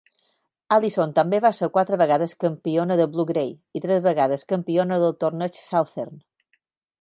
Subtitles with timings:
[0.75, 3.51] Alison també va ser quatre vegades campiona de Blue Gray,
[3.81, 6.19] i tres vegades campiona del torneig Southern.